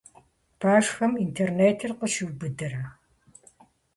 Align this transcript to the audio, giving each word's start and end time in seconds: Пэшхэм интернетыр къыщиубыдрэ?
Пэшхэм 0.59 1.11
интернетыр 1.25 1.91
къыщиубыдрэ? 1.99 2.83